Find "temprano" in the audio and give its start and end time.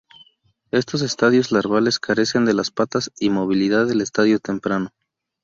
4.39-4.89